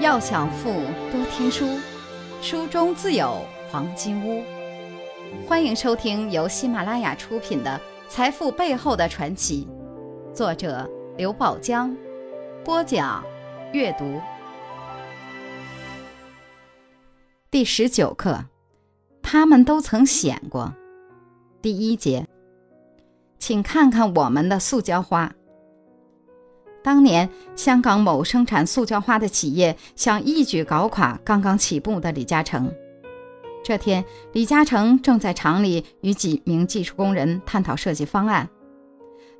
[0.00, 0.70] 要想富，
[1.10, 1.76] 多听书，
[2.40, 4.44] 书中自有黄金屋。
[5.44, 9.66] 欢迎收听由喜马拉雅出品的《财富背后的传奇》，
[10.32, 11.96] 作者刘宝江，
[12.64, 13.24] 播讲
[13.72, 14.20] 阅读。
[17.50, 18.44] 第十九课，
[19.20, 20.72] 他们都曾显过。
[21.60, 22.24] 第一节，
[23.36, 25.34] 请看看我们的塑胶花。
[26.88, 32.72] 当年，香港某生产塑胶花的企业想一举搞垮刚刚起步的李嘉诚。
[33.62, 34.02] 这天，
[34.32, 38.48] 李嘉诚正在厂里与几名技术工人探讨设计方案。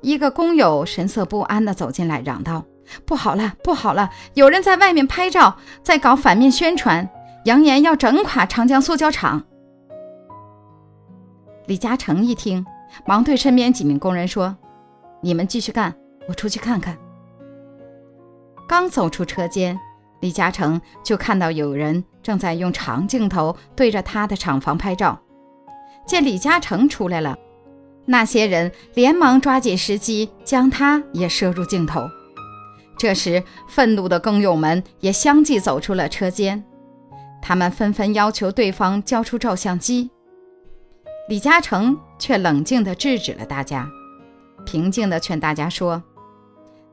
[0.01, 2.63] 一个工友神色不安地走进来，嚷道
[3.03, 4.11] ：“不好了，不好了！
[4.35, 7.09] 有人在外面拍照，在搞反面宣传，
[7.45, 9.43] 扬言要整垮长江塑胶厂。”
[11.65, 12.63] 李嘉诚一听，
[13.07, 14.55] 忙对身边几名工人说
[15.23, 15.95] ：“你们继续干，
[16.27, 16.95] 我出去看看。”
[18.69, 19.79] 刚走出车间，
[20.19, 25.19] 李嘉诚就看到有人正在用长镜头对着他的厂房拍照。
[26.05, 27.35] 见李嘉诚出来了，
[28.05, 32.07] 那些人连忙抓紧时机将他也摄入镜头。
[32.95, 36.63] 这时，愤怒的工友们也相继走出了车间，
[37.41, 40.11] 他们纷纷要求对方交出照相机。
[41.27, 43.89] 李嘉诚却冷静地制止了大家，
[44.63, 46.03] 平静地劝大家说：“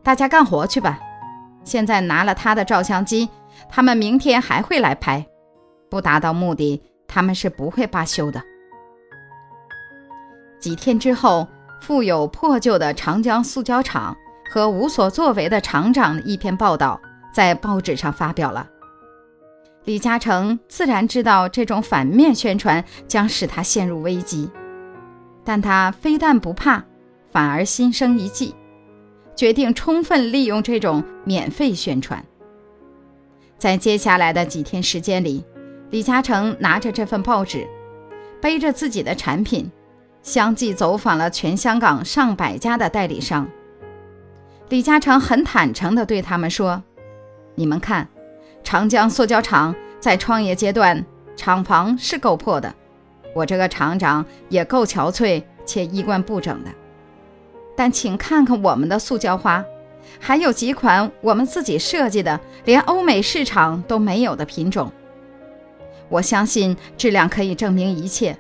[0.02, 1.00] 大家干活去吧。”
[1.66, 3.28] 现在拿了他的照相机，
[3.68, 5.26] 他们明天还会来拍，
[5.90, 8.40] 不达到目的，他们是不会罢休的。
[10.60, 11.46] 几天之后，
[11.82, 14.16] 富有破旧的长江塑胶厂
[14.50, 17.00] 和无所作为的厂长的一篇报道
[17.34, 18.68] 在报纸上发表了。
[19.84, 24.50] 李嘉诚自然知道这种反面宣传将使他陷入危机，
[25.44, 26.84] 但他非但不怕，
[27.30, 28.54] 反而心生一计。
[29.36, 32.24] 决定充分利用这种免费宣传。
[33.58, 35.44] 在接下来的几天时间里，
[35.90, 37.68] 李嘉诚拿着这份报纸，
[38.40, 39.70] 背着自己的产品，
[40.22, 43.46] 相继走访了全香港上百家的代理商。
[44.70, 46.82] 李嘉诚很坦诚地对他们说
[47.54, 48.08] ：“你们看，
[48.64, 51.04] 长江塑胶厂在创业阶段，
[51.36, 52.74] 厂房是够破的，
[53.34, 56.70] 我这个厂长也够憔悴且衣冠不整的。”
[57.76, 59.64] 但请看看我们的塑胶花，
[60.18, 64.90] 还有几款我们自己设计的，连欧美市场都没有的品种。
[66.08, 68.36] 我相信质量可以证明一切。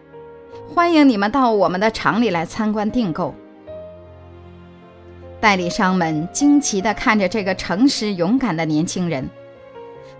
[0.74, 3.34] 欢迎你们到我们的厂里来参观订购。
[5.40, 9.28] 代理商们惊奇地看着这个诚实勇敢的年轻人，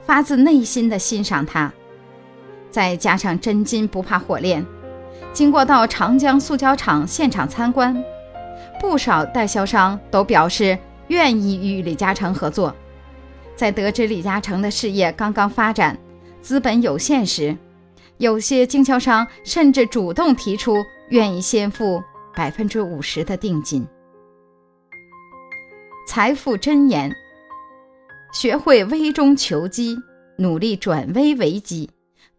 [0.04, 1.72] 发自内心的欣赏他。
[2.70, 4.64] 再加上真金不怕火炼，
[5.32, 7.96] 经过到长江塑胶厂现场参观。
[8.80, 10.78] 不少代销商都表示
[11.08, 12.74] 愿意与李嘉诚合作。
[13.54, 15.98] 在得知李嘉诚的事业刚刚发展，
[16.42, 17.56] 资本有限时，
[18.18, 22.02] 有些经销商甚至主动提出愿意先付
[22.34, 23.86] 百分之五十的定金。
[26.06, 27.10] 财富箴言：
[28.32, 29.96] 学会危中求机，
[30.36, 31.90] 努力转危为机，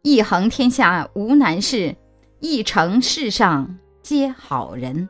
[0.03, 1.95] 一横天下无难事，
[2.39, 5.09] 一成世上皆好人。